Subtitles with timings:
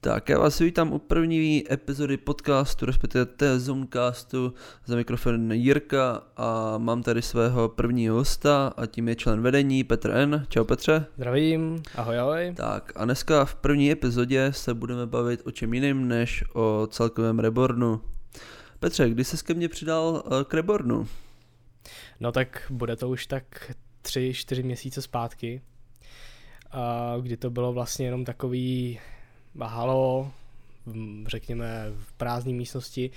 [0.00, 4.54] Tak, já vás vítám u první epizody podcastu, respektive té Zoomcastu
[4.86, 10.10] za mikrofon Jirka a mám tady svého prvního hosta a tím je člen vedení Petr
[10.10, 10.46] N.
[10.48, 11.06] Čau Petře.
[11.16, 12.54] Zdravím, ahoj ahoj.
[12.56, 17.38] Tak a dneska v první epizodě se budeme bavit o čem jiným než o celkovém
[17.38, 18.00] rebornu.
[18.78, 21.08] Petře, kdy se ke mně přidal eh, k rebornu?
[22.20, 23.72] No tak bude to už tak
[24.02, 25.62] tři, čtyři měsíce zpátky,
[27.20, 29.00] kdy to bylo vlastně jenom takový
[29.62, 30.30] halo,
[31.26, 33.10] řekněme v prázdné místnosti.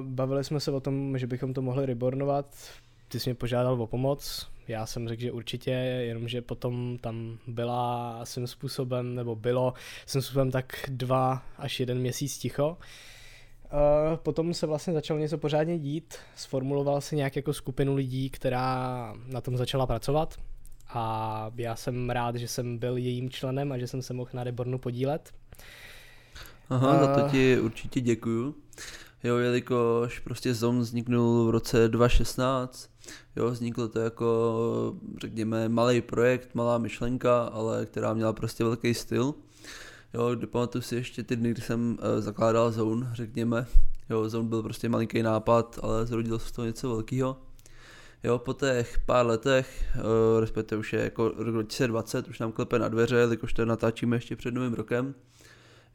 [0.00, 2.46] Bavili jsme se o tom, že bychom to mohli rebornovat.
[3.08, 8.20] Ty jsi mě požádal o pomoc, já jsem řekl, že určitě, jenomže potom tam byla
[8.24, 9.74] svým způsobem, nebo bylo
[10.06, 12.78] svým způsobem tak dva až jeden měsíc ticho.
[14.16, 19.40] Potom se vlastně začalo něco pořádně dít, sformuloval se nějak jako skupinu lidí, která na
[19.40, 20.36] tom začala pracovat
[20.94, 24.44] a já jsem rád, že jsem byl jejím členem a že jsem se mohl na
[24.44, 25.32] Rebornu podílet.
[26.70, 28.54] Aha, uh, za to ti určitě děkuju.
[29.24, 32.90] Jo, jelikož prostě ZOM vzniknul v roce 2016,
[33.36, 39.34] jo, vzniklo to jako, řekněme, malý projekt, malá myšlenka, ale která měla prostě velký styl.
[40.14, 43.66] Jo, pamatuju si ještě ty dny, kdy jsem uh, zakládal Zone, řekněme.
[44.10, 47.36] Jo, Zone byl prostě malinký nápad, ale zrodilo se z toho něco velkého.
[48.24, 52.78] Jo, po těch pár letech, uh, respektive už je jako rok 2020, už nám klepe
[52.78, 55.14] na dveře, jelikož to natáčíme ještě před novým rokem,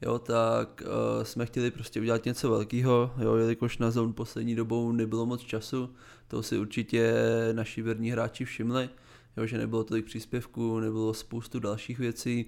[0.01, 4.91] jo, tak uh, jsme chtěli prostě udělat něco velkého, jo, jelikož na zónu poslední dobou
[4.91, 5.89] nebylo moc času,
[6.27, 7.13] to si určitě
[7.51, 8.89] naši věrní hráči všimli,
[9.37, 12.45] jo, že nebylo tolik příspěvků, nebylo spoustu dalších věcí,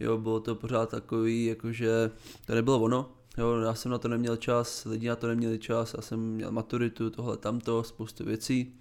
[0.00, 2.10] jo, bylo to pořád takový, jakože
[2.46, 5.94] to nebylo ono, jo, já jsem na to neměl čas, lidi na to neměli čas,
[5.94, 8.74] já jsem měl maturitu, tohle tamto, spoustu věcí,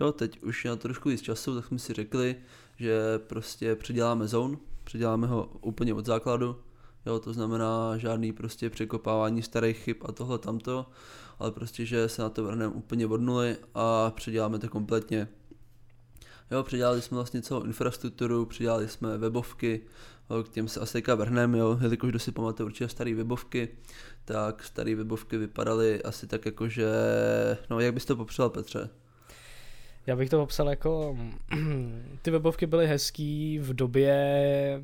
[0.00, 2.36] jo, teď už na trošku víc času, tak jsme si řekli,
[2.76, 6.56] že prostě předěláme zone, předěláme ho úplně od základu,
[7.06, 10.86] jo, to znamená žádný prostě překopávání starých chyb a tohle tamto,
[11.38, 15.28] ale prostě, že se na to vrhneme úplně od nuly a předěláme to kompletně.
[16.50, 19.80] Jo, předělali jsme vlastně celou infrastrukturu, předělali jsme webovky,
[20.44, 23.68] k těm se asi teďka vrhneme, jo, jelikož kdo si pamatuje určitě staré webovky,
[24.24, 26.86] tak staré webovky vypadaly asi tak jako, že,
[27.70, 28.90] no jak bys to popřel Petře?
[30.06, 31.18] Já bych to popsal jako,
[32.22, 34.82] ty webovky byly hezký v době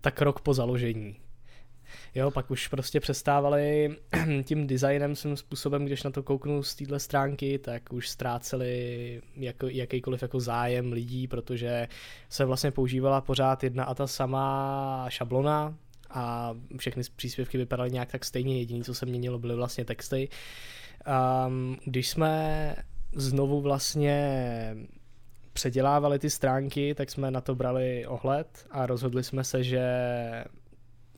[0.00, 1.16] tak rok po založení.
[2.14, 3.96] Jo, pak už prostě přestávali
[4.44, 9.68] tím designem svým způsobem, když na to kouknu z téhle stránky, tak už ztráceli jako,
[9.68, 11.88] jakýkoliv jako zájem lidí, protože
[12.28, 15.74] se vlastně používala pořád jedna a ta sama šablona
[16.10, 20.28] a všechny příspěvky vypadaly nějak tak stejně, jediné, co se měnilo, byly vlastně texty.
[21.46, 22.76] Um, když jsme
[23.12, 24.76] znovu vlastně
[25.52, 29.84] předělávali ty stránky, tak jsme na to brali ohled a rozhodli jsme se, že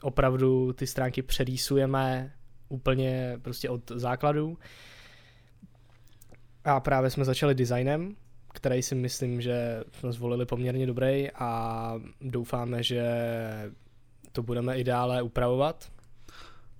[0.02, 2.32] opravdu ty stránky přerýsujeme
[2.68, 4.58] úplně prostě od základu.
[6.64, 8.16] A právě jsme začali designem,
[8.54, 13.04] který si myslím, že jsme zvolili poměrně dobrý a doufáme, že
[14.32, 15.92] to budeme i dále upravovat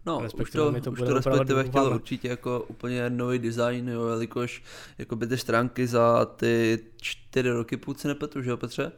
[0.07, 4.09] No, respektive už to, to, už to respektive chtělo určitě jako úplně nový design, jo,
[4.09, 4.63] jelikož
[4.99, 8.93] jako by ty stránky za ty čtyři roky, pokud se nepletu, že jo Petře?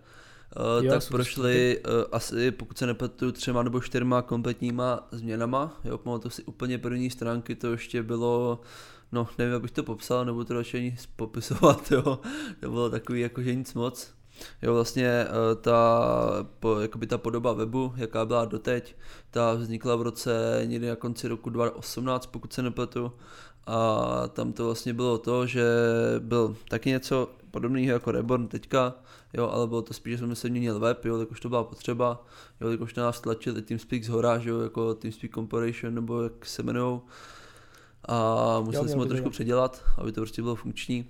[0.57, 5.81] Uh, jo, tak prošly uh, asi, pokud se nepletu, třema nebo čtyřma kompletníma změnama.
[5.85, 8.61] Jo, pamatuju si úplně první stránky, to ještě bylo,
[9.13, 12.19] no nevím, jak bych to popsal, nebo to radši ani popisovat, jo.
[12.61, 14.15] To bylo takový jako, že nic moc.
[14.63, 16.01] Jo, vlastně eh, ta,
[16.61, 18.97] po, jakoby ta podoba webu, jaká byla doteď,
[19.31, 23.13] ta vznikla v roce někdy na konci roku 2018, pokud se nepletu.
[23.67, 25.65] A tam to vlastně bylo to, že
[26.19, 28.95] byl taky něco podobného jako Reborn teďka,
[29.33, 32.27] jo, ale bylo to spíš, že jsme se měnili web, jo, jakož to byla potřeba,
[32.61, 36.63] jo, jakož na nás tlačili TeamSpeak z hora, jo, jako TeamSpeak Corporation, nebo jak se
[36.63, 37.01] jmenují.
[38.09, 41.07] A museli jo, jsme ho trošku předělat, aby to prostě bylo funkční.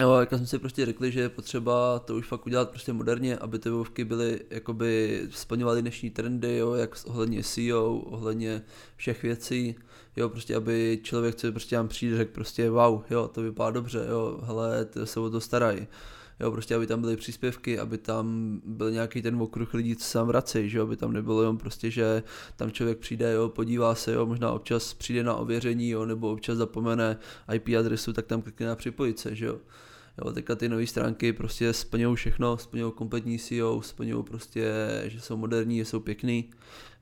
[0.00, 3.36] Jo, jak jsme si prostě řekli, že je potřeba to už fakt udělat prostě moderně,
[3.36, 8.62] aby ty webovky byly, jakoby splňovaly dnešní trendy, jo, jak ohledně SEO, ohledně
[8.96, 9.74] všech věcí,
[10.16, 14.06] jo, prostě aby člověk, co prostě nám přijde, řekl prostě wow, jo, to vypadá dobře,
[14.10, 15.86] jo, hele, se o to starají.
[16.40, 20.12] Jo, prostě aby tam byly příspěvky, aby tam byl nějaký ten okruh lidí, co se
[20.12, 22.22] tam vrací, že aby tam nebylo jenom prostě, že
[22.56, 26.58] tam člověk přijde, jo, podívá se, jo, možná občas přijde na ověření, jo, nebo občas
[26.58, 27.16] zapomene
[27.54, 29.58] IP adresu, tak tam klikne na připojit se, že jo.
[30.18, 34.72] Jo, teďka ty nové stránky prostě splňují všechno, splňují kompletní SEO, splňují prostě,
[35.04, 36.50] že jsou moderní, že jsou pěkný,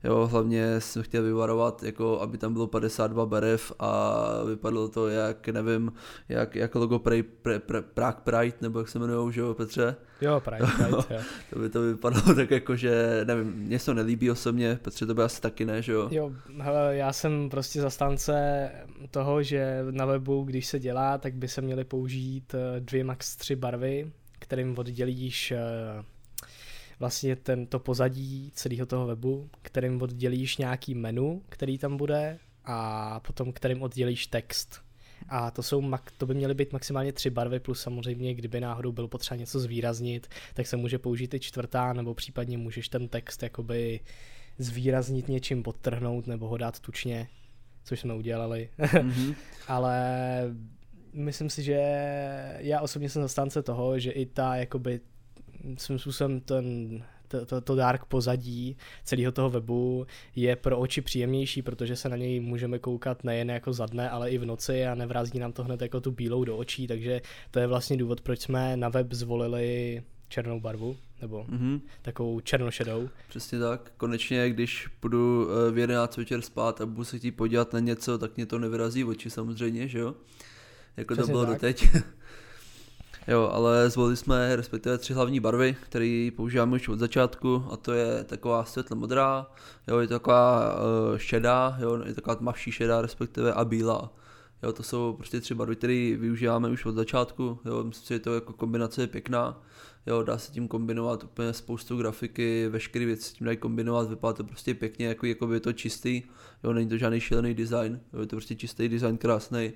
[0.03, 5.49] Jo, hlavně jsem chtěl vyvarovat, jako aby tam bylo 52 barev a vypadalo to jak,
[5.49, 5.93] nevím,
[6.29, 7.23] jak, jak logo Prague,
[7.93, 9.95] Prague Pride, nebo jak se jmenují, že jo, Petře?
[10.21, 11.21] Jo, Pride, Pride, jo.
[11.49, 15.13] to by to vypadalo tak jako, že nevím, mně se to nelíbí osobně, Petře to
[15.13, 16.07] by asi taky ne, že jo?
[16.11, 18.69] Jo, hele, já jsem prostě zastánce
[19.11, 23.35] toho, že na webu, když se dělá, tak by se měly použít eh, dvě max
[23.35, 25.59] tři barvy, kterým oddělíš eh,
[27.03, 33.19] vlastně ten, to pozadí celého toho webu, kterým oddělíš nějaký menu, který tam bude a
[33.19, 34.81] potom kterým oddělíš text.
[35.29, 39.07] A to, jsou, to by měly být maximálně tři barvy, plus samozřejmě, kdyby náhodou bylo
[39.07, 43.99] potřeba něco zvýraznit, tak se může použít i čtvrtá, nebo případně můžeš ten text jakoby
[44.57, 47.27] zvýraznit něčím, podtrhnout nebo ho dát tučně,
[47.83, 48.69] což jsme udělali.
[48.79, 49.35] Mm-hmm.
[49.67, 49.99] Ale
[51.13, 51.79] myslím si, že
[52.57, 54.99] já osobně jsem zastánce toho, že i ta jakoby
[55.77, 61.61] svým způsobem ten to, to, to dark pozadí celého toho webu je pro oči příjemnější,
[61.61, 64.95] protože se na něj můžeme koukat nejen jako za dne, ale i v noci a
[64.95, 67.21] nevrází nám to hned jako tu bílou do očí, takže
[67.51, 71.81] to je vlastně důvod, proč jsme na web zvolili černou barvu, nebo mm-hmm.
[72.01, 73.09] takovou černošedou.
[73.29, 73.91] Přesně tak.
[73.97, 78.17] Konečně, když půjdu eh, v 11 večer spát a budu se chtít podívat na něco,
[78.17, 80.15] tak mě to nevyrazí oči samozřejmě, že jo?
[80.97, 81.53] Jako Přesně to bylo tak.
[81.53, 81.87] doteď.
[83.27, 87.93] Jo, ale zvolili jsme respektive tři hlavní barvy, které používáme už od začátku a to
[87.93, 89.47] je taková světle modrá,
[89.87, 94.13] jo, je to taková uh, šedá, jo, je taková tmavší šedá respektive a bílá.
[94.63, 98.19] Jo, to jsou prostě tři barvy, které využíváme už od začátku, jo, myslím si, že
[98.19, 99.61] to jako kombinace je pěkná,
[100.05, 104.33] jo, dá se tím kombinovat úplně spoustu grafiky, veškeré věci s tím dají kombinovat, vypadá
[104.33, 106.23] to prostě pěkně, jako, jako by je to čistý,
[106.63, 109.73] jo, není to žádný šílený design, jo, je to prostě čistý design, krásný,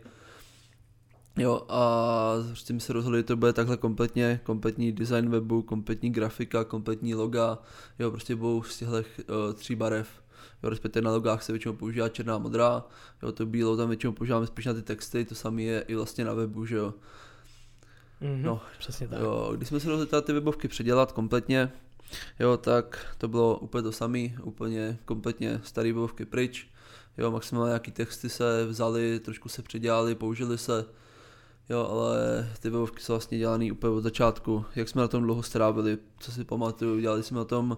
[1.38, 6.10] Jo, a prostě mi se rozhodli, že to bude takhle kompletně, kompletní design webu, kompletní
[6.10, 7.58] grafika, kompletní loga,
[8.00, 9.04] jo, prostě budou z těchto uh,
[9.54, 10.10] tří barev.
[10.64, 12.84] Jo, respektive na logách se většinou používá černá a modrá,
[13.24, 16.26] jo, to bílo tam většinou používáme spíš na ty texty, to samé je i vlastně
[16.26, 16.94] na webu, že jo.
[18.22, 19.20] Mm-hmm, no, přesně tak.
[19.20, 21.72] Jo, když jsme se rozhodli ty webovky předělat kompletně,
[22.40, 26.68] jo, tak to bylo úplně to samé, úplně kompletně staré webovky pryč,
[27.18, 30.86] jo, maximálně nějaký texty se vzali, trošku se předělali, použili se,
[31.70, 34.66] Jo, ale ty webovky jsou vlastně dělané úplně od začátku.
[34.76, 37.78] Jak jsme na tom dlouho strávili, co si pamatuju, dělali jsme na tom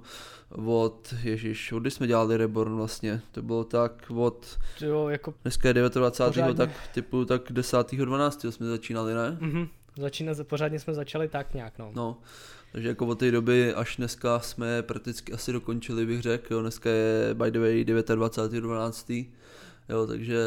[0.66, 5.68] od, ježiš, od kdy jsme dělali Reborn vlastně, to bylo tak od, jo, jako dneska
[5.68, 6.34] je 29.
[6.34, 6.54] Pořádně.
[6.56, 7.92] tak typu tak 10.
[7.96, 8.46] 12.
[8.50, 9.38] jsme začínali, ne?
[9.40, 11.92] Mhm, Začína, pořádně jsme začali tak nějak, no.
[11.96, 12.18] No,
[12.72, 16.90] takže jako od té doby až dneska jsme prakticky asi dokončili, bych řekl, jo, dneska
[16.90, 18.62] je by the way 29.
[18.62, 19.10] 12.
[19.90, 20.40] Jo, takže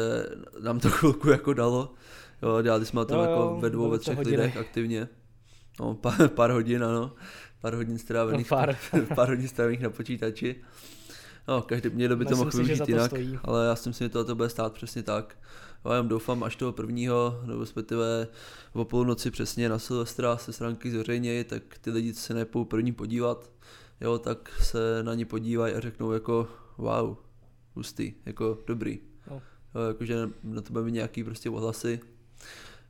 [0.63, 1.93] nám to chvilku jako dalo.
[2.43, 4.37] Jo, dělali jsme to jako ve dvou, ve třech hodiny.
[4.37, 5.07] lidech aktivně.
[5.79, 7.15] No, pár, pár hodin, ano.
[7.61, 8.77] Pár hodin strávených, no, pár.
[9.15, 10.55] pár hodin strávených na počítači.
[11.47, 13.39] No, každý mě by to mohl využít jinak, stojí.
[13.43, 15.37] ale já si myslím, že to, to bude stát přesně tak.
[15.85, 18.27] Já jenom doufám, až toho prvního, nebo respektive
[18.73, 22.91] o půlnoci přesně na Silvestra se stránky zveřejnějí, tak ty lidi, co se nepou první
[22.91, 23.51] podívat,
[24.01, 26.47] jo, tak se na ně podívají a řeknou jako
[26.77, 27.17] wow,
[27.75, 28.99] hustý, jako dobrý.
[29.31, 29.41] No.
[29.75, 31.99] Jo, jakože na to bude nějaký prostě ohlasy,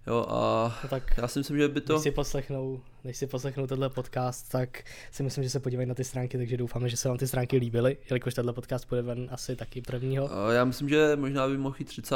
[0.08, 1.94] Jo a no tak já si myslím, že by to...
[1.94, 5.96] Než si poslechnou, než si poslechnou tenhle podcast, tak si myslím, že se podívají na
[5.96, 9.28] ty stránky, takže doufáme, že se vám ty stránky líbily, jelikož tenhle podcast půjde ven
[9.32, 10.34] asi taky prvního.
[10.34, 12.16] A já myslím, že možná by mohl jít 30.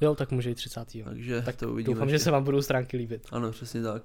[0.00, 0.92] Jo, tak může jít 30.
[1.04, 1.94] Takže tak to uvidíme.
[1.94, 2.18] Doufám, ještě.
[2.18, 3.26] že se vám budou stránky líbit.
[3.30, 4.02] Ano, přesně tak.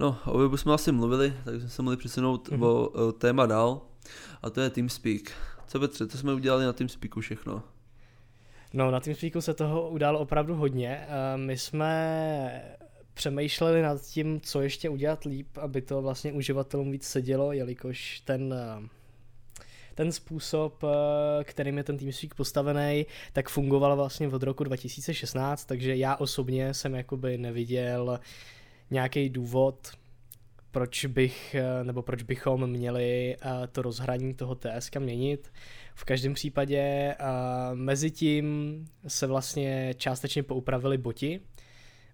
[0.00, 2.64] No, o webu jsme asi mluvili, tak jsme se mohli přesunout mm-hmm.
[2.64, 3.80] o, o téma dál.
[4.42, 5.32] A to je TeamSpeak.
[5.66, 7.62] Co Petře, co jsme udělali na TeamSpeaku všechno?
[8.72, 11.06] No, na TeamSpeaku se toho událo opravdu hodně.
[11.08, 12.78] Eh, my jsme
[13.14, 18.54] přemýšleli nad tím, co ještě udělat líp, aby to vlastně uživatelům víc sedělo, jelikož ten
[18.54, 18.88] eh,
[19.94, 25.96] ten způsob, eh, kterým je ten TeamSpeak postavený, tak fungoval vlastně od roku 2016, takže
[25.96, 28.20] já osobně jsem jakoby neviděl
[28.90, 29.90] nějaký důvod,
[30.70, 33.36] proč bych, nebo proč bychom měli
[33.72, 35.52] to rozhraní toho TSK měnit.
[35.94, 37.26] V každém případě uh,
[37.78, 41.40] mezi tím se vlastně částečně poupravili boti.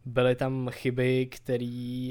[0.06, 2.11] Byly tam chyby, které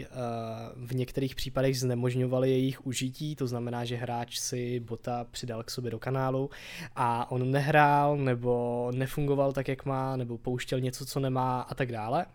[0.76, 5.92] v některých případech znemožňovaly jejich užití, to znamená, že hráč si bota přidal k sobě
[5.92, 6.50] do kanálu
[6.96, 11.92] a on nehrál nebo nefungoval tak, jak má, nebo pouštěl něco, co nemá a tak
[11.92, 12.26] dále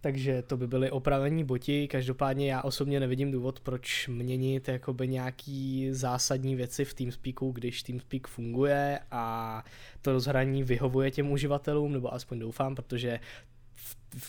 [0.00, 1.88] takže to by byly opravení boti.
[1.88, 8.26] Každopádně já osobně nevidím důvod, proč měnit jakoby nějaký zásadní věci v TeamSpeaku, když TeamSpeak
[8.26, 9.64] funguje a
[10.02, 13.20] to rozhraní vyhovuje těm uživatelům, nebo aspoň doufám, protože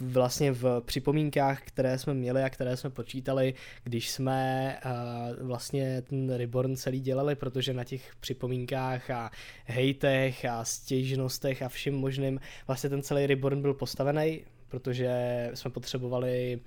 [0.01, 6.33] vlastně v připomínkách, které jsme měli a které jsme počítali, když jsme uh, vlastně ten
[6.35, 9.31] Reborn celý dělali, protože na těch připomínkách a
[9.65, 15.11] hejtech a stěžnostech a všem možným vlastně ten celý Reborn byl postavený, protože
[15.53, 16.59] jsme potřebovali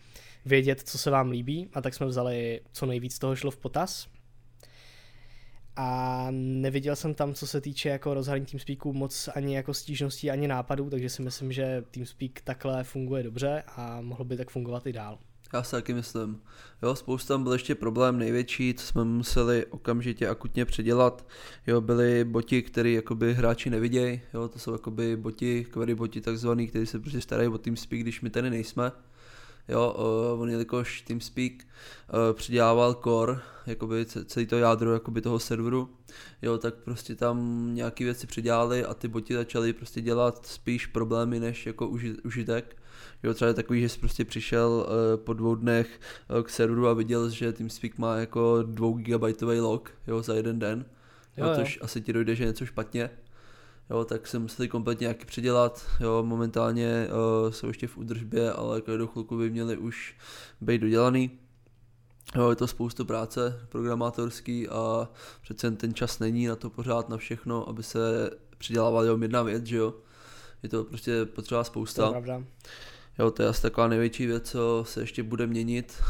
[0.45, 4.09] vědět, co se vám líbí a tak jsme vzali co nejvíc toho šlo v potaz
[5.77, 10.49] a neviděl jsem tam, co se týče jako rozhraní TeamSpeaku moc ani jako stížností, ani
[10.49, 14.93] nápadů, takže si myslím, že TeamSpeak takhle funguje dobře a mohlo by tak fungovat i
[14.93, 15.19] dál.
[15.53, 16.41] Já si taky myslím.
[16.83, 21.27] Jo, spousta tam byl ještě problém největší, co jsme museli okamžitě akutně předělat.
[21.67, 24.21] Jo, byly boti, které jakoby hráči nevidějí.
[24.35, 28.21] Jo, to jsou jakoby boti, query boti takzvaný, kteří se prostě starají o TeamSpeak, když
[28.21, 28.93] my tady nejsme.
[29.69, 29.95] Jo,
[30.35, 31.63] uh, on jelikož TeamSpeak uh,
[32.33, 35.89] přidělával core, jakoby celý to jádro jakoby toho serveru,
[36.43, 41.41] jo, tak prostě tam nějaké věci přidělali a ty boti začaly prostě dělat spíš problémy
[41.41, 42.82] než jako uži, užitek.
[43.23, 46.89] Jo, třeba je takový, že jsi prostě přišel uh, po dvou dnech uh, k serveru
[46.89, 50.85] a viděl, že TeamSpeak má jako 2 gigabajtový log, jo, za jeden den.
[51.37, 53.11] Jo, jo, což asi ti dojde, že něco špatně
[53.93, 58.81] jo, tak se museli kompletně nějaký předělat, jo, momentálně uh, jsou ještě v údržbě, ale
[58.81, 60.17] každou chvilku by měli už
[60.61, 61.31] být dodělaný.
[62.37, 65.09] Jo, je to spoustu práce programátorský a
[65.43, 69.67] přece ten čas není na to pořád na všechno, aby se přidělávala jenom jedna věc,
[69.67, 69.95] že jo.
[70.63, 72.03] Je to prostě potřeba spousta.
[72.03, 72.45] To je pravda.
[73.19, 76.03] Jo, to je asi taková největší věc, co se ještě bude měnit,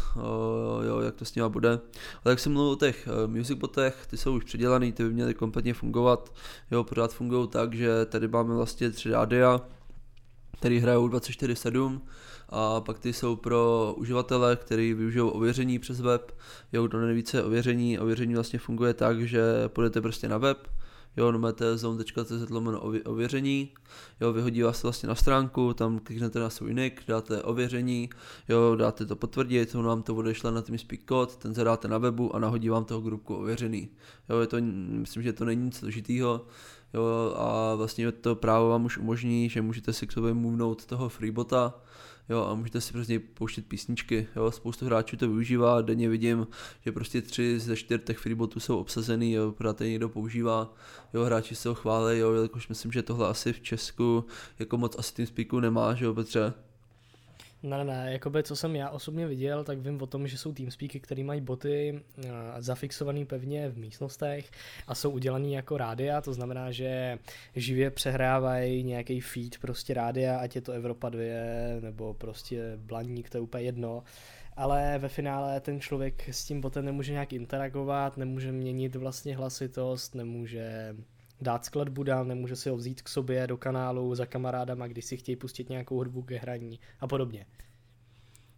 [0.87, 1.71] jo, jak to s nima bude.
[2.25, 5.11] Ale jak jsem mluvil o těch eh, music botech, ty jsou už předělaný, ty by
[5.11, 6.33] měly kompletně fungovat.
[6.71, 9.61] Jo, pořád fungují tak, že tady máme vlastně tři rádia,
[10.59, 12.01] který hrajou 24-7
[12.49, 16.33] a pak ty jsou pro uživatele, který využijou ověření přes web.
[16.73, 20.69] Jo, kdo neví, co je ověření, ověření vlastně funguje tak, že půjdete prostě na web,
[21.17, 23.73] jo, máte zone.cz lomeno ověření,
[24.21, 28.11] jo, vyhodí vás vlastně na stránku, tam kliknete na svůj nick, dáte ověření,
[28.49, 32.37] jo, dáte to potvrdit, on vám to odešle na TeamSpeak kód, ten zadáte na webu
[32.37, 33.89] a nahodí vám toho grupku ověřený.
[34.29, 36.47] Jo, je to, myslím, že to není nic složitýho,
[36.95, 41.09] jo, a vlastně to právo vám už umožní, že můžete si k sobě movenout toho
[41.09, 41.75] freebota,
[42.29, 46.47] jo, a můžete si prostě pouštět písničky, jo, spoustu hráčů to využívá, denně vidím,
[46.81, 50.75] že prostě tři ze čtyř těch freebotů jsou obsazený, jo, protože někdo používá,
[51.15, 54.25] jo, hráči se ho chválí, jo, jakož myslím, že tohle asi v Česku
[54.59, 56.55] jako moc asi tím speaku nemá, že jo, Petře?
[57.63, 61.01] Ne, ne, jakoby co jsem já osobně viděl, tak vím o tom, že jsou TeamSpeaky,
[61.01, 62.25] které mají boty uh,
[62.59, 64.51] zafixovaný pevně v místnostech
[64.87, 67.19] a jsou udělaný jako rádia, to znamená, že
[67.57, 71.23] živě přehrávají nějaký feed prostě rádia, ať je to Evropa 2
[71.81, 74.03] nebo prostě Blaník, to je úplně jedno.
[74.57, 80.15] Ale ve finále ten člověk s tím botem nemůže nějak interagovat, nemůže měnit vlastně hlasitost,
[80.15, 80.97] nemůže
[81.43, 85.17] dát skladbu dál, nemůže si ho vzít k sobě do kanálu za kamarádama, když si
[85.17, 87.47] chtějí pustit nějakou hudbu ke hraní a podobně.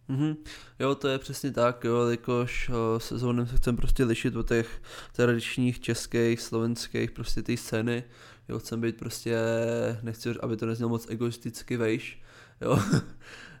[0.09, 0.35] Mm-hmm.
[0.79, 5.79] Jo, to je přesně tak, jo, jakož sezónem se chcem prostě lišit od těch tradičních
[5.79, 8.03] českých, slovenských, prostě té scény,
[8.49, 9.37] jo, chcem být prostě,
[10.01, 12.21] nechci, aby to neznělo moc egoisticky vejš,
[12.61, 12.79] jo,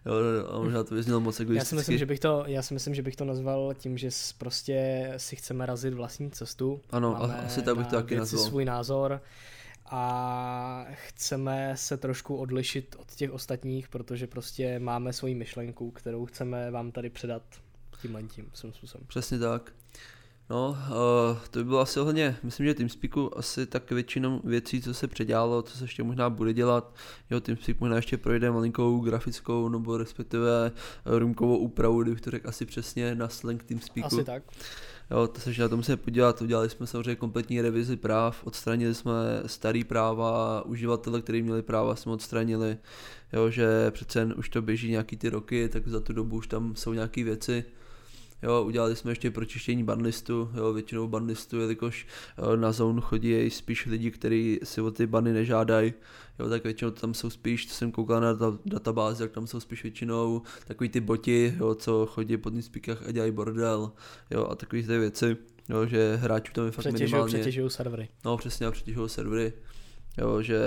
[0.05, 0.13] Jo,
[0.49, 1.57] a možná to vyznělo moc egoisticky.
[1.57, 4.09] Já si, myslím, že bych to, já si myslím, že bych to nazval tím, že
[4.37, 6.81] prostě si chceme razit vlastní cestu.
[6.91, 8.43] Ano, Máme asi tak bych to taky nazval.
[8.43, 9.21] svůj názor
[9.85, 16.71] a chceme se trošku odlišit od těch ostatních, protože prostě máme svoji myšlenku, kterou chceme
[16.71, 17.43] vám tady předat
[18.01, 19.07] tímhle tím způsobem.
[19.07, 19.73] Přesně tak.
[20.49, 24.93] No, uh, to by bylo asi hodně, myslím, že TeamSpeaku asi tak většinou věcí, co
[24.93, 26.95] se předělalo, co se ještě možná bude dělat.
[27.29, 30.71] Jo, TeamSpeak možná ještě projde malinkou grafickou nebo respektive
[31.05, 34.15] růmkovou úpravu, kdybych to řekl asi přesně na slang TeamSpeaku.
[34.15, 34.43] Asi tak.
[35.11, 39.13] Jo, to se na tom se podívat, udělali jsme samozřejmě kompletní revizi práv, odstranili jsme
[39.45, 42.77] starý práva, uživatele, kteří měli práva, jsme odstranili,
[43.33, 46.75] jo, že přece už to běží nějaký ty roky, tak za tu dobu už tam
[46.75, 47.65] jsou nějaké věci,
[48.45, 53.85] Jo, udělali jsme ještě pročištění banlistu, jo, většinou banlistu, jelikož jo, na zónu chodí spíš
[53.85, 55.93] lidi, kteří si o ty bany nežádají,
[56.39, 59.83] jo, tak většinou tam jsou spíš, co jsem koukal na databázi, tak tam jsou spíš
[59.83, 63.91] většinou takový ty boti, jo, co chodí po speakách a dělají bordel,
[64.31, 65.37] jo, a takový ty věci,
[65.69, 67.33] jo, že hráčů tam je fakt přetěžují, minimálně.
[67.33, 68.09] Přetěžují servery.
[68.25, 69.53] No, přesně, přetěžují servery.
[70.17, 70.59] Jo, že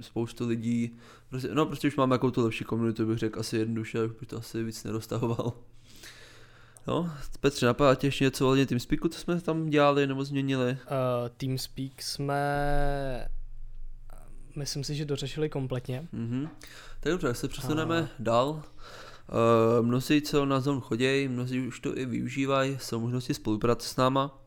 [0.00, 0.96] spoustu lidí,
[1.28, 4.36] prostě, no prostě už máme jako tu lepší komunitu, bych řekl asi jednoduše, bych to
[4.36, 5.52] asi víc neroztahoval.
[6.88, 10.70] No, Petře, napadá tě ještě něco ohledně TeamSpeaku, co jsme tam dělali nebo změnili?
[10.70, 13.28] Uh, TeamSpeak jsme,
[14.56, 16.08] myslím si, že dořešili kompletně.
[16.14, 16.48] Mm-hmm.
[17.00, 18.08] Tak dobře, se přesuneme uh.
[18.18, 18.48] dál.
[18.50, 23.96] Uh, mnozí, co na zónu chodí, mnozí už to i využívají, jsou možnosti spolupráce s
[23.96, 24.38] náma.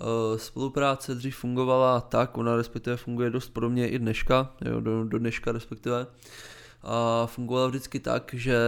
[0.00, 5.18] Uh, spolupráce dřív fungovala tak, ona respektive funguje dost podobně i dneška, jo, do, do
[5.18, 6.06] dneška respektive.
[6.84, 8.58] A fungovala vždycky tak, že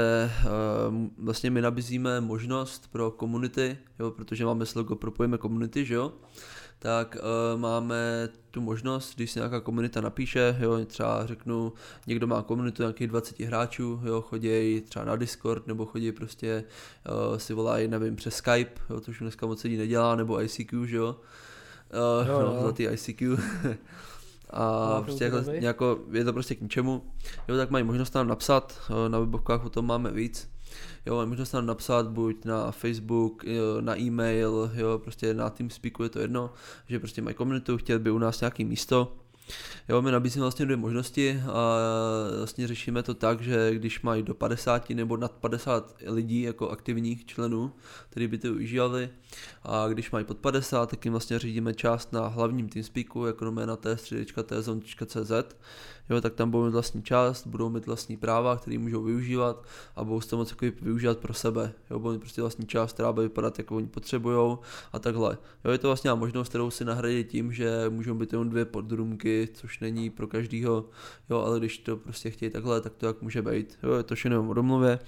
[0.44, 6.12] uh, vlastně my nabízíme možnost pro komunity, jo, protože máme slogo Propojíme komunity, že jo,
[6.78, 11.72] tak uh, máme tu možnost, když si nějaká komunita napíše, jo, třeba řeknu,
[12.06, 16.64] někdo má komunitu nějakých 20 hráčů, jo, chodí třeba na Discord, nebo chodí prostě,
[17.30, 20.86] uh, si volají, nevím, přes Skype, jo, to už dneska moc lidí nedělá, nebo ICQ,
[20.86, 21.16] že jo,
[22.20, 22.58] uh, jo, no, jo.
[22.60, 23.36] zlatý ICQ.
[24.56, 27.02] A no, prostě jako, nějako, je to prostě k ničemu,
[27.48, 30.50] jo, tak mají možnost nám napsat, na webovkách o tom máme víc,
[31.06, 36.02] jo, mají možnost nám napsat buď na Facebook, jo, na e-mail, jo, prostě na TeamSpeaku
[36.02, 36.50] je to jedno,
[36.88, 39.12] že prostě mají komunitu, chtěli by u nás nějaký místo,
[39.88, 41.78] Jo, my nabízíme vlastně dvě možnosti a
[42.36, 47.26] vlastně řešíme to tak, že když mají do 50 nebo nad 50 lidí jako aktivních
[47.26, 47.72] členů,
[48.10, 49.10] kteří by to využívali,
[49.62, 53.76] a když mají pod 50, tak jim vlastně řídíme část na hlavním TeamSpeaku, jako doména
[53.76, 55.56] t3.tzone.cz,
[56.10, 59.64] jo, tak tam budou mít vlastní část, budou mít vlastní práva, které můžou využívat
[59.96, 61.72] a budou se to moc jako využívat pro sebe.
[61.90, 64.56] Jo, budou mít prostě vlastní část, která bude vypadat, jako oni potřebují
[64.92, 65.38] a takhle.
[65.64, 69.35] Jo, je to vlastně možnost, kterou si nahradí tím, že můžou být jenom dvě podrumky,
[69.54, 70.88] což není pro každýho,
[71.30, 73.78] jo, ale když to prostě chtějí takhle, tak to jak může být.
[73.82, 74.98] Jo, je to všechno o domluvě.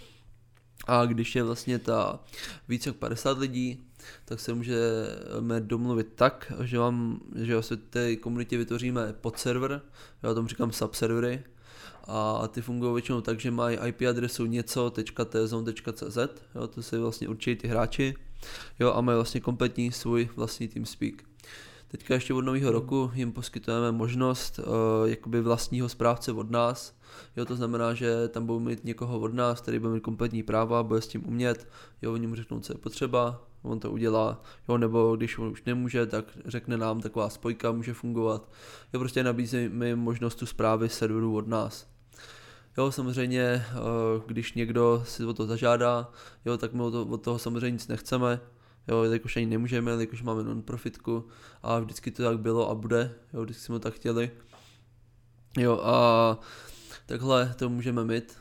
[0.86, 2.24] A když je vlastně ta
[2.68, 3.84] více jak 50 lidí,
[4.24, 9.82] tak se můžeme domluvit tak, že, vám, že vlastně té komunitě vytvoříme podserver,
[10.22, 11.44] já tomu říkám subservery,
[12.08, 16.18] a ty fungují většinou tak, že mají IP adresu něco.tzone.cz,
[16.54, 18.14] jo, to se vlastně určí ty hráči,
[18.78, 21.14] jo, a mají vlastně kompletní svůj vlastní TeamSpeak.
[21.88, 24.64] Teďka ještě od nového roku jim poskytujeme možnost uh,
[25.08, 26.98] jakoby vlastního správce od nás,
[27.36, 30.82] Jo, to znamená, že tam budou mít někoho od nás, který bude mít kompletní práva,
[30.82, 31.68] bude s tím umět,
[32.02, 35.64] jo, oni mu řeknou, co je potřeba, on to udělá, jo, nebo když on už
[35.64, 38.50] nemůže, tak řekne nám, taková spojka může fungovat.
[38.92, 41.88] Jo, prostě nabízíme možnost tu zprávy serveru od nás.
[42.78, 43.64] Jo, samozřejmě, eh,
[44.26, 46.10] když někdo si o to zažádá,
[46.44, 48.40] jo, tak my od toho samozřejmě nic nechceme,
[48.88, 51.28] jo, jakož ani nemůžeme, jakož máme non-profitku
[51.62, 54.30] a vždycky to tak bylo a bude, jo, vždycky jsme to tak chtěli.
[55.58, 56.38] Jo, a
[57.06, 58.36] takhle to můžeme mít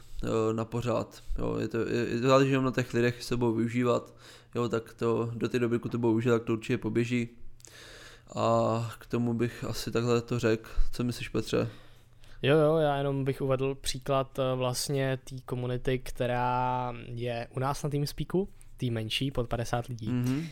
[0.54, 1.24] na pořád.
[1.40, 4.14] Jo, je to, je, je to záleží na těch lidech, se budou využívat,
[4.56, 7.30] jo, tak to do té doby, když to budou využívat, tak to určitě poběží.
[8.36, 10.70] A k tomu bych asi takhle to řekl.
[10.92, 11.70] Co myslíš, Petře?
[12.42, 17.84] Jo, jo, já jenom bych uvedl příklad eh, vlastně té komunity, která je u nás
[17.84, 20.08] na TeamSpeaku, tý menší, pod 50 lidí.
[20.08, 20.46] Mm-hmm.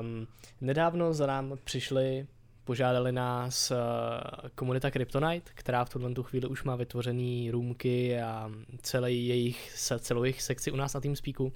[0.00, 0.26] Um,
[0.60, 2.26] nedávno za nám přišli
[2.64, 3.76] požádali nás uh,
[4.54, 8.50] komunita Kryptonite, která v tuhle tu chvíli už má vytvořený roomky a
[8.82, 11.44] celý jejich, celou jejich sekci u nás na TeamSpeaku.
[11.44, 11.52] Uh,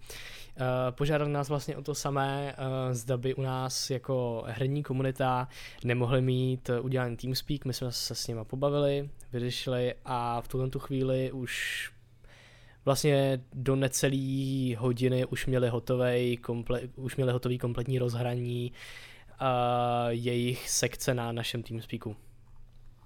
[0.91, 5.49] požádali nás vlastně o to samé, uh, zda by u nás jako herní komunita
[5.85, 10.79] nemohli mít udělaný TeamSpeak, my jsme se s nima pobavili, vyřešili a v tuhle tu
[10.79, 11.91] chvíli už
[12.85, 18.73] vlastně do necelé hodiny už měli hotový, komple- už měli hotový kompletní rozhraní,
[19.41, 22.17] uh, jejich sekce na našem TeamSpeaku.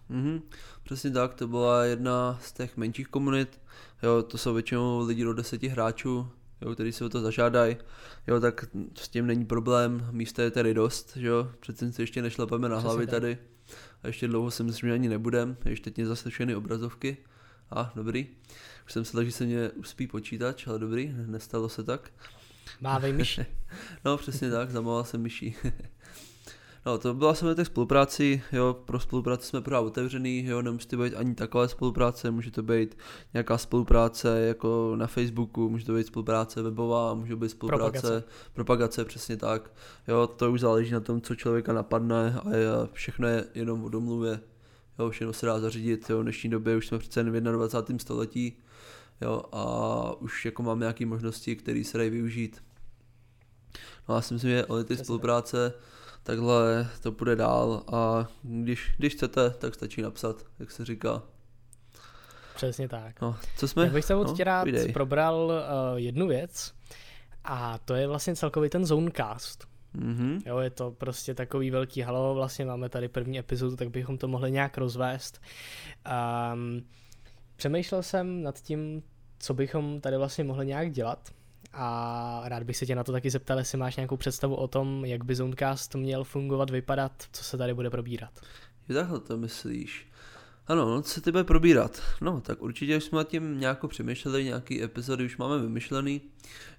[0.08, 0.40] Mhm,
[0.82, 3.60] přesně tak, to byla jedna z těch menších komunit,
[4.02, 6.28] jo, to jsou většinou lidi do deseti hráčů,
[6.60, 7.76] jo, který se o to zažádají,
[8.26, 8.64] jo, tak
[8.94, 13.06] s tím není problém, místa je tady dost, jo, přece si ještě nešlepeme na hlavy
[13.06, 13.38] tady.
[14.02, 17.16] A ještě dlouho si myslím, že ani nebudem, ještě teď mě zase všechny obrazovky,
[17.70, 18.26] a ah, dobrý,
[18.86, 22.12] už jsem se že se mě uspí počítač, ale dobrý, nestalo se tak.
[22.80, 23.42] Mávej myší.
[24.04, 25.56] no přesně tak, zamával jsem myší.
[26.86, 30.96] No, to byla samozřejmě tak spolupráci, jo, pro spolupráci jsme právě otevřený, jo, nemusí to
[30.96, 32.98] být ani taková spolupráce, může to být
[33.34, 39.04] nějaká spolupráce jako na Facebooku, může to být spolupráce webová, může být spolupráce, propagace, propagace
[39.04, 39.70] přesně tak,
[40.08, 43.88] jo, to už záleží na tom, co člověka napadne a je, všechno je jenom o
[43.88, 44.40] domluvě,
[44.98, 47.98] jo, všechno se dá zařídit, jo, v dnešní době už jsme přece v 21.
[47.98, 48.56] století,
[49.20, 52.62] jo, a už jako máme nějaké možnosti, které se dají využít.
[54.08, 55.72] No já si myslím, že ty spolupráce,
[56.22, 61.22] takhle to půjde dál a když, když chcete, tak stačí napsat, jak se říká.
[62.54, 63.20] Přesně tak.
[63.20, 63.84] No, co jsme?
[63.84, 66.72] Já bych se od no, rád probral uh, jednu věc
[67.44, 69.67] a to je vlastně celkový ten Zonecast.
[69.96, 70.42] Mm-hmm.
[70.46, 74.28] Jo, je to prostě takový velký halo, vlastně máme tady první epizodu, tak bychom to
[74.28, 75.40] mohli nějak rozvést.
[76.52, 76.82] Um,
[77.56, 79.02] přemýšlel jsem nad tím,
[79.38, 81.32] co bychom tady vlastně mohli nějak dělat
[81.72, 85.04] a rád bych se tě na to taky zeptal, jestli máš nějakou představu o tom,
[85.04, 88.40] jak by Zonecast měl fungovat, vypadat, co se tady bude probírat.
[88.94, 90.08] Takhle to myslíš.
[90.68, 92.02] Ano, no, co bude probírat?
[92.20, 96.20] No, tak určitě už jsme nad tím nějak přemýšleli, nějaký epizody už máme vymyšlený.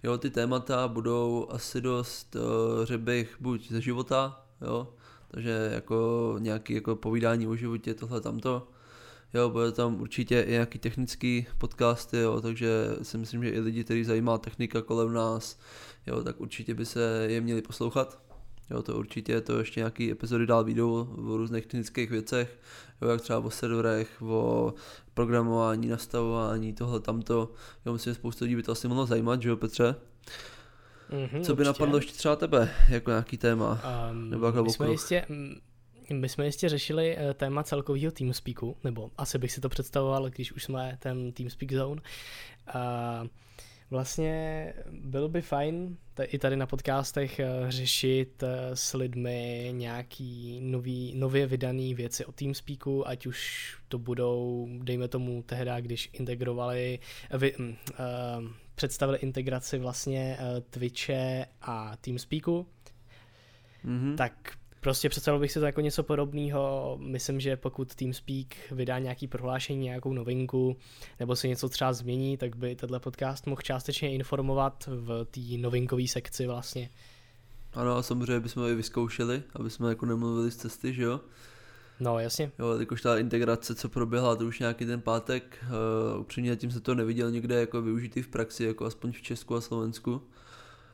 [0.03, 4.93] Jo, ty témata budou asi dost, uh, řekl bych, buď ze života, jo,
[5.31, 8.67] takže jako nějaký jako povídání o životě, tohle tamto.
[9.33, 12.69] Jo, bude tam určitě i nějaký technický podcasty, jo, takže
[13.01, 15.59] si myslím, že i lidi, kteří zajímá technika kolem nás,
[16.07, 18.28] jo, tak určitě by se je měli poslouchat.
[18.71, 22.59] Jo, to určitě, to ještě nějaký epizody dál výjdou o různých technických věcech,
[23.01, 24.73] jo, jak třeba o serverech, o
[25.13, 27.51] programování, nastavování, tohle, tamto.
[27.85, 29.95] Jo, myslím, že spoustu lidí by to asi mohlo zajímat, že jo, Petře?
[31.09, 31.63] Mm-hmm, Co by určitě.
[31.63, 33.81] napadlo ještě třeba tebe, jako nějaký téma?
[34.11, 35.25] Um, nebo my jsme jistě,
[36.13, 40.51] my jsme jistě řešili eh, téma celkového TeamSpeaku, nebo asi bych si to představoval, když
[40.51, 42.01] už jsme ten TeamSpeak Zone.
[42.75, 43.27] Uh,
[43.91, 50.59] Vlastně bylo by fajn t- i tady na podcastech uh, řešit uh, s lidmi nějaký
[50.61, 56.99] nový, nově vydaný věci o TeamSpeaku, ať už to budou, dejme tomu tehda, když integrovali,
[57.37, 57.67] vy, uh,
[58.75, 60.37] představili integraci vlastně
[60.69, 62.67] Twitche a TeamSpeaku,
[63.85, 64.15] mm-hmm.
[64.15, 66.97] tak Prostě představil bych si to jako něco podobného.
[67.01, 70.77] Myslím, že pokud TeamSpeak vydá nějaký prohlášení, nějakou novinku,
[71.19, 76.07] nebo se něco třeba změní, tak by tenhle podcast mohl částečně informovat v té novinkové
[76.07, 76.89] sekci vlastně.
[77.73, 81.19] Ano a samozřejmě bychom je vyzkoušeli, aby jsme jako nemluvili z cesty, že jo?
[81.99, 82.51] No, jasně.
[82.59, 85.57] Jo, jakož ta integrace, co proběhla, to už nějaký ten pátek,
[86.13, 89.55] uh, upřímně tím se to neviděl někde jako využitý v praxi, jako aspoň v Česku
[89.55, 90.21] a Slovensku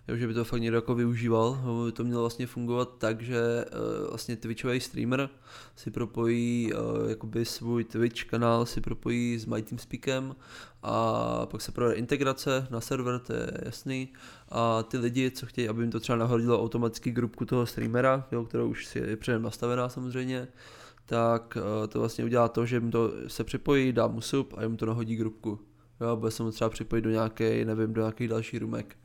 [0.08, 1.60] jo, že by to fakt někdo jako využíval.
[1.86, 5.30] By to mělo vlastně fungovat tak, že uh, vlastně Twitchový streamer
[5.76, 10.36] si propojí uh, jakoby svůj Twitch kanál, si propojí s MyTeamSpeakem
[10.84, 14.14] a pak se provede integrace na server, to je jasný.
[14.50, 18.46] A ty lidi, co chtějí, aby jim to třeba nahodilo automaticky grupku toho streamera, jo,
[18.46, 20.48] kterou už si je předem nastavená samozřejmě,
[21.06, 24.64] tak uh, to vlastně udělá to, že jim to se připojí, dá mu sub a
[24.64, 25.60] jim to nahodí grupku.
[26.02, 28.98] Jo, bude se mu třeba připojit do nějaké, nevím, do nějakých dalších rumek.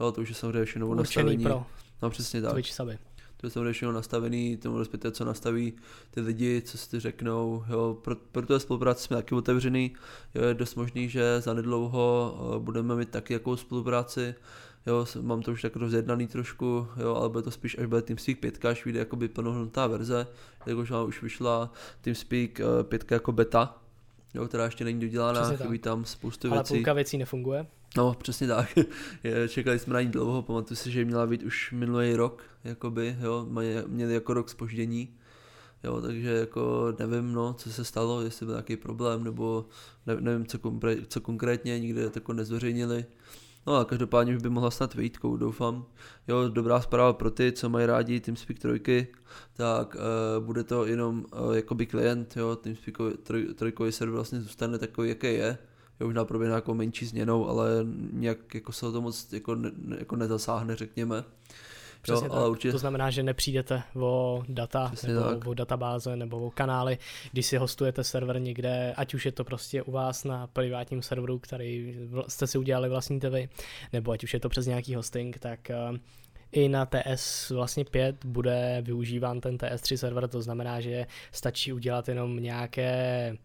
[0.00, 1.44] Jo, to už je samozřejmě všechno nastavení.
[1.44, 1.66] pro
[2.02, 2.52] no přesně tak.
[2.52, 2.98] Twitch suby.
[3.36, 5.72] To je samozřejmě všechno nastavený, tomu respektive co nastaví
[6.10, 9.92] ty lidi, co si ty řeknou, jo, pro, pro tu spolupráci jsme taky otevřený,
[10.34, 14.34] jo, je dost možný, že zanedlouho uh, budeme mít taky jakou spolupráci,
[14.86, 18.38] jo, mám to už tak rozjednaný trošku, jo, ale bude to spíš až bude TeamSpeak
[18.38, 20.26] 5, až vyjde jakoby plnohodnotná verze,
[20.66, 23.78] jakož už vyšla TeamSpeak uh, 5 jako beta,
[24.34, 26.70] jo, která ještě není dodělaná, chybí tam spoustu věcí.
[26.70, 27.66] Ale půlka věcí nefunguje.
[27.96, 28.68] No, přesně tak.
[29.48, 33.46] Čekali jsme na ní dlouho, pamatuju si, že měla být už minulý rok, jakoby, jo,
[33.86, 35.16] měli jako rok spoždění.
[35.84, 39.66] Jo, takže jako nevím, no, co se stalo, jestli byl nějaký problém, nebo
[40.06, 43.04] ne, nevím, co, kompre, co konkrétně, nikde jako nezveřejnili.
[43.66, 45.86] No a každopádně už by mohla snad vyjít, doufám.
[46.28, 49.06] Jo, dobrá zpráva pro ty, co mají rádi TeamSpeak 3,
[49.56, 52.96] tak uh, bude to jenom uh, jakoby klient, jo, TeamSpeak
[53.56, 55.58] 3 server vlastně zůstane takový, jaký je
[56.00, 57.68] je možná proběhne jako menší změnou, ale
[58.12, 61.24] nějak jako se o to moc jako, ne, jako nezasáhne, řekněme.
[62.02, 62.72] Přesně jo, ale určitě...
[62.72, 65.46] To znamená, že nepřijdete o data Přesně nebo tak.
[65.46, 66.98] o databáze nebo o kanály,
[67.32, 71.38] když si hostujete server někde, ať už je to prostě u vás na privátním serveru,
[71.38, 73.48] který jste si udělali vlastní vy,
[73.92, 75.96] nebo ať už je to přes nějaký hosting, tak uh,
[76.52, 82.08] i na TS vlastně 5 bude využíván ten TS3 server, to znamená, že stačí udělat
[82.08, 83.36] jenom nějaké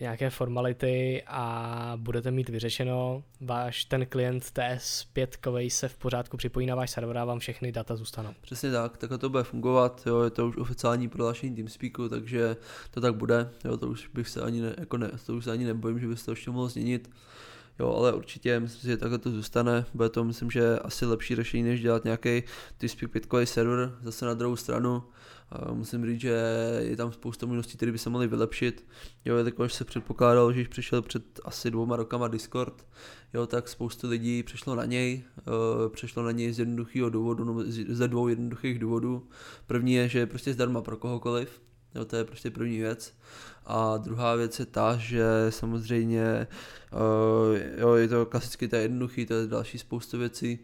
[0.00, 3.22] nějaké formality a budete mít vyřešeno.
[3.40, 7.96] Váš ten klient TS5 se v pořádku připojí na váš server a vám všechny data
[7.96, 8.34] zůstanou.
[8.40, 12.56] Přesně tak, tak to bude fungovat, jo, je to už oficiální prohlášení TeamSpeaku, takže
[12.90, 15.52] to tak bude, jo, to už bych se ani ne, jako ne, to už se
[15.52, 17.10] ani nebojím, že by se to ještě mohlo změnit.
[17.78, 19.84] Jo, ale určitě myslím si, že takhle to zůstane.
[19.94, 22.42] Bude to, myslím, že asi lepší řešení, než dělat nějaký
[22.78, 25.02] TeamSpeak 5 server zase na druhou stranu
[25.72, 26.36] musím říct, že
[26.78, 28.86] je tam spousta možností, které by se mohly vylepšit.
[29.24, 32.86] Jo, jelikož se předpokládalo, že když přišel před asi dvouma rokama Discord,
[33.34, 37.54] jo, tak spoustu lidí přešlo na něj, uh, přešlo na něj z jednoduchého důvodu, no,
[37.88, 39.28] ze dvou jednoduchých důvodů.
[39.66, 41.62] První je, že je prostě zdarma pro kohokoliv,
[41.94, 43.14] jo, to je prostě první věc.
[43.66, 46.46] A druhá věc je ta, že samozřejmě
[46.92, 50.58] uh, jo, je to klasicky ta jednoduchý, to je další spoustu věcí,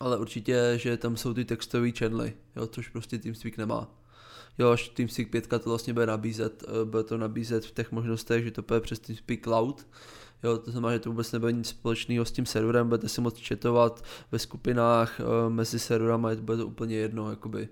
[0.00, 3.90] ale určitě, že tam jsou ty textové channely, jo, což prostě TeamSpeak nemá.
[4.58, 8.44] Jo, až TeamSpeak 5 to vlastně bude nabízet, eh, bude to nabízet v těch možnostech,
[8.44, 9.86] že to bude přes TeamSpeak Cloud,
[10.42, 13.48] Jo, to znamená, že to vůbec nebude nic společného s tím serverem, budete si moct
[13.48, 17.68] chatovat ve skupinách uh, mezi serverama, bude to úplně jedno, jakoby.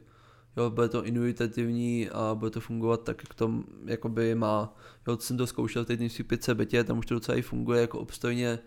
[0.57, 3.51] Jo, bude to intuitivní a bude to fungovat tak, jak to
[3.85, 4.77] jakoby má.
[5.09, 7.81] Jo, jsem to zkoušel v té TeamSpeak 5 betě, tam už to docela i funguje
[7.81, 8.59] jako obstojně.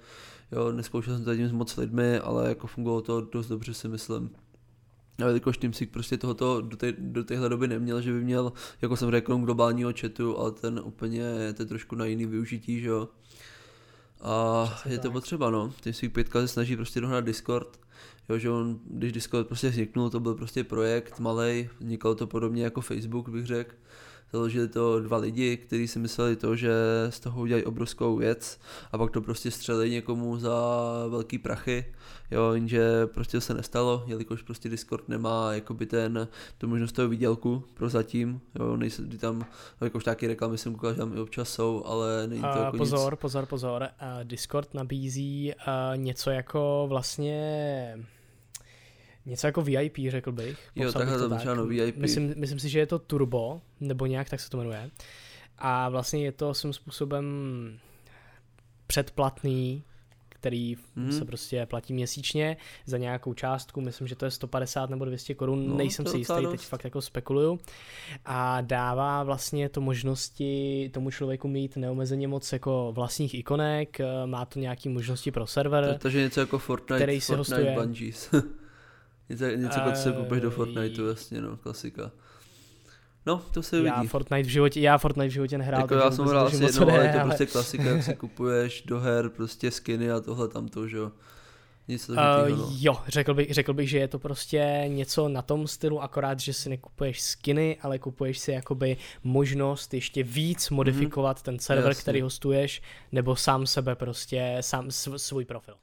[0.51, 3.87] Jo, neskoušel jsem to zatím s moc lidmi, ale jako fungovalo to dost dobře si
[3.87, 4.29] myslím.
[5.23, 8.97] Ale jakož TeamSpeak prostě tohoto do, té, do téhle doby neměl, že by měl, jako
[8.97, 13.09] jsem řekl, globálního chatu, ale ten úplně, to je trošku na jiný využití, že jo.
[14.21, 15.11] A Přesně je to tak.
[15.11, 15.73] potřeba, no.
[15.81, 17.79] TeamSpeak 5 se snaží prostě dohnat Discord,
[18.29, 22.63] jo, že on, když Discord prostě vzniknul, to byl prostě projekt malý, vznikalo to podobně
[22.63, 23.75] jako Facebook, bych řekl,
[24.31, 26.73] Založili to dva lidi, kteří si mysleli to, že
[27.09, 28.59] z toho udělají obrovskou věc
[28.91, 30.55] a pak to prostě střelili někomu za
[31.09, 31.85] velký prachy.
[32.31, 37.63] Jo, jenže prostě se nestalo, jelikož prostě Discord nemá jakoby ten, tu možnost toho výdělku
[37.73, 39.45] pro zatím, jo, nejsou tam,
[39.81, 42.77] jakož taky reklamy jsem koukal, že tam i občas jsou, ale není to uh, jako
[42.77, 43.19] Pozor, nic.
[43.19, 48.05] pozor, pozor, uh, Discord nabízí uh, něco jako vlastně
[49.27, 50.69] Něco jako VIP, řekl bych.
[50.75, 51.45] Jo, takhle to tak.
[51.45, 51.97] ano, VIP.
[51.97, 54.89] Myslím, myslím si, že je to Turbo, nebo nějak tak se to jmenuje.
[55.57, 57.25] A vlastně je to svým způsobem
[58.87, 59.83] předplatný,
[60.29, 61.11] který hmm.
[61.11, 65.67] se prostě platí měsíčně za nějakou částku, myslím, že to je 150 nebo 200 korun,
[65.67, 66.51] no, nejsem si jistý, dost.
[66.51, 67.59] teď fakt jako spekuluju.
[68.25, 74.59] A dává vlastně to možnosti tomu člověku mít neomezeně moc jako vlastních ikonek, má to
[74.59, 75.97] nějaký možnosti pro server.
[76.01, 77.75] Takže něco jako Fortnite, který se Fortnite hostuje.
[77.85, 78.29] Bungies.
[79.29, 82.11] Něco, něco uh, se koupeš do Fortniteu, jasně, no, klasika.
[83.27, 84.07] No, to se já uvidí.
[84.07, 85.81] Fortnite v životě, já Fortnite v životě nehrál.
[85.81, 87.27] Jako já jsem hrál asi jednou, ale je to ale...
[87.27, 91.11] prostě klasika, jak si kupuješ do her prostě skiny a tohle tamto, že jo.
[91.87, 92.69] Nic uh, no.
[92.77, 96.53] Jo, řekl bych, řekl bych, že je to prostě něco na tom stylu, akorát, že
[96.53, 101.43] si nekupuješ skiny, ale kupuješ si jakoby možnost ještě víc modifikovat mm-hmm.
[101.43, 102.01] ten server, Jasně.
[102.01, 105.75] který hostuješ, nebo sám sebe prostě, sám svůj profil.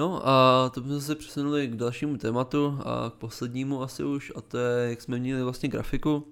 [0.00, 4.40] No a to jsme se přesunuli k dalšímu tématu a k poslednímu asi už a
[4.40, 6.26] to je, jak jsme měli vlastně grafiku.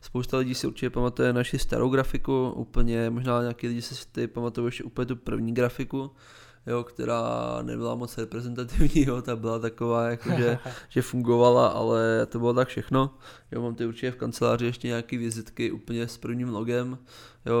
[0.00, 4.66] Spousta lidí si určitě pamatuje naši starou grafiku, úplně možná nějaký lidi si ty pamatují
[4.66, 6.10] ještě úplně tu první grafiku,
[6.66, 7.22] jo, která
[7.62, 12.68] nebyla moc reprezentativní, jo, ta byla taková, jako že, že fungovala, ale to bylo tak
[12.68, 13.14] všechno.
[13.52, 16.98] Jo, mám ty určitě v kanceláři ještě nějaký vizitky úplně s prvním logem,
[17.46, 17.56] jo,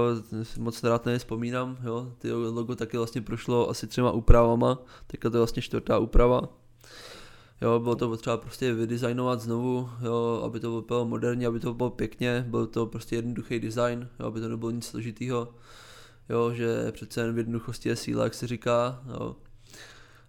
[0.58, 5.36] moc rád na vzpomínám, jo, ty logo taky vlastně prošlo asi třema úpravama, teďka to
[5.36, 6.48] je vlastně čtvrtá úprava,
[7.62, 11.90] Jo, bylo to potřeba prostě vydesignovat znovu, jo, aby to bylo moderní, aby to bylo
[11.90, 15.48] pěkně, byl to prostě jednoduchý design, jo, aby to nebylo nic složitýho
[16.30, 19.36] jo, že přece jen v jednoduchosti je síla, jak se říká, jo.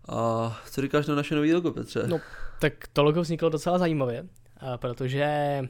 [0.09, 2.07] A co říkáš na naše nový logo, Petře?
[2.07, 2.19] No,
[2.59, 4.25] tak to logo vzniklo docela zajímavě,
[4.75, 5.61] protože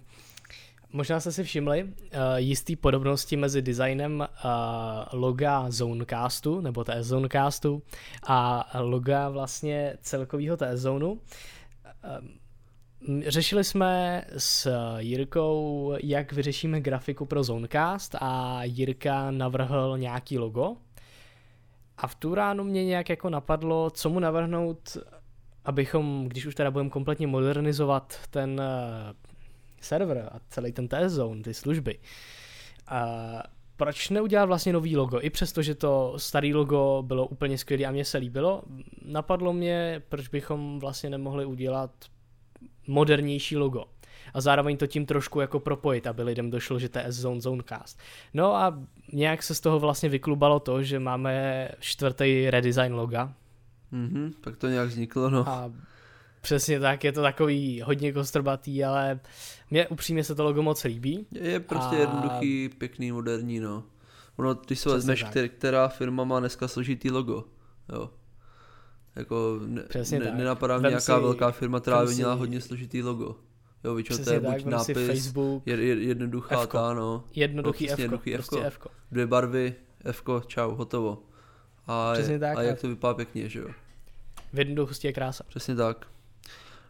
[0.94, 1.90] možná jste si všimli uh,
[2.36, 7.84] jistý podobnosti mezi designem uh, loga Zonecastu, nebo TS Zonecastu,
[8.24, 11.22] a loga vlastně celkového TS Zonu.
[13.28, 20.76] Řešili jsme s Jirkou, jak vyřešíme grafiku pro Zonecast a Jirka navrhl nějaký logo.
[21.98, 24.98] A v tu ránu mě nějak jako napadlo, co mu navrhnout,
[25.66, 29.14] abychom, když už teda budeme kompletně modernizovat ten eh,
[29.82, 32.00] server a celý ten TS Zone, ty služby,
[32.88, 33.08] a
[33.78, 35.20] proč neudělat vlastně nový logo?
[35.22, 38.64] I přesto, že to starý logo bylo úplně skvělé a mně se líbilo,
[39.06, 41.92] napadlo mě, proč bychom vlastně nemohli udělat
[42.88, 43.86] modernější logo.
[44.34, 48.00] A zároveň to tím trošku jako propojit, aby lidem došlo, že to je Zone Zonecast.
[48.34, 48.80] No a
[49.14, 53.34] nějak se z toho vlastně vyklubalo to, že máme čtvrtý redesign loga.
[53.92, 55.50] Mhm, tak to nějak vzniklo, no.
[55.50, 55.72] A
[56.42, 59.20] Přesně tak, je to takový hodně kostrbatý, ale
[59.70, 61.28] mě upřímně se to logo moc líbí.
[61.32, 62.00] Je prostě a...
[62.00, 63.84] jednoduchý, pěkný, moderní, no.
[64.36, 67.44] Ono, když se vezmeš, která firma má dneska složitý logo,
[67.94, 68.10] jo.
[69.16, 70.36] Jako ne, Přesně ne, tak.
[70.36, 73.36] nenapadá mě nějaká si, velká firma, která by měla hodně složitý logo.
[73.84, 76.78] Jo, většinou to je buď nápis, Facebook, jed, jednoduchá F-ko.
[76.78, 77.24] ta, no.
[77.36, 78.56] Jednoduchý no, F-ko, jednoduchý F-ko.
[78.56, 78.90] Prostě F-ko.
[79.12, 81.24] Dvě barvy, F-ko, čau, hotovo.
[81.88, 83.68] A, je, tak, a jak to vypadá pěkně, že jo.
[84.54, 85.44] V jednoduchosti je krása.
[85.48, 86.08] Přesně tak.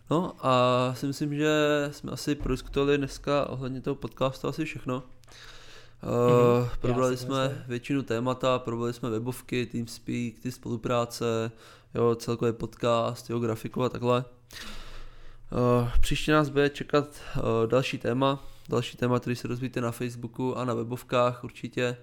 [0.10, 1.50] No a si myslím, že
[1.92, 5.04] jsme asi prodiskutovali dneska ohledně toho podcastu asi všechno.
[6.04, 7.64] Uh, probrali jsme myslím.
[7.68, 11.52] většinu témata, probrali jsme webovky, TeamSpeak, ty spolupráce,
[11.96, 14.26] jo, celkově podcast, jo, grafiku a takhle.
[15.52, 20.58] Uh, příště nás bude čekat uh, další téma, další téma, který se rozvíjíte na Facebooku
[20.58, 21.98] a na webovkách určitě.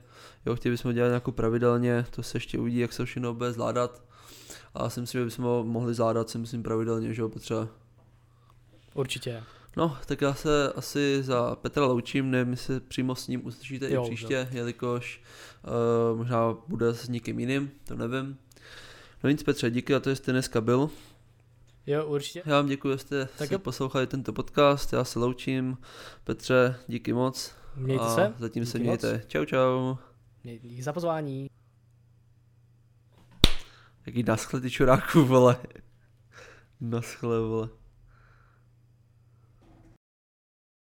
[0.46, 4.02] Jo, chtěli bychom dělat nějakou pravidelně, to se ještě uvidí, jak se všechno bude zvládat.
[4.74, 7.68] A si myslím, že bychom ho mohli zvládat, si myslím pravidelně, že jo, potřeba.
[8.94, 9.42] Určitě.
[9.79, 14.05] No, tak já se asi za Petra loučím, nevím, jestli přímo s ním uslyšíte jo,
[14.05, 14.59] i příště, jo.
[14.59, 15.23] jelikož
[16.12, 18.38] uh, možná bude s někým jiným, to nevím.
[19.25, 20.91] No nic Petře, díky za to, že jste dneska byl.
[21.87, 22.43] Jo, určitě.
[22.47, 25.79] Já vám děkuji, že jste tak se poslouchali tento podcast, já se loučím.
[26.25, 27.55] Petře, díky moc.
[27.77, 28.35] Mějte a se.
[28.38, 29.12] zatím díky se mějte.
[29.12, 29.23] Moc.
[29.27, 29.97] Čau, čau.
[30.43, 31.51] Díky za pozvání.
[34.07, 35.57] Jaký naschle ty čuráku, vole.
[36.81, 37.78] Naschle, vole.